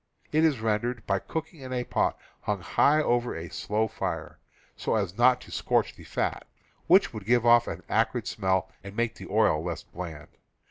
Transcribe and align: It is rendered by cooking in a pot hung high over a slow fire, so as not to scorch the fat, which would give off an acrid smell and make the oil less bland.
It 0.31 0.43
is 0.43 0.61
rendered 0.61 1.05
by 1.05 1.19
cooking 1.19 1.59
in 1.59 1.71
a 1.71 1.83
pot 1.83 2.17
hung 2.41 2.61
high 2.61 3.03
over 3.03 3.35
a 3.35 3.49
slow 3.51 3.87
fire, 3.87 4.39
so 4.75 4.95
as 4.95 5.15
not 5.15 5.39
to 5.41 5.51
scorch 5.51 5.95
the 5.95 6.03
fat, 6.03 6.47
which 6.87 7.13
would 7.13 7.27
give 7.27 7.45
off 7.45 7.67
an 7.67 7.83
acrid 7.87 8.25
smell 8.25 8.71
and 8.83 8.95
make 8.95 9.13
the 9.13 9.27
oil 9.29 9.63
less 9.63 9.83
bland. 9.83 10.29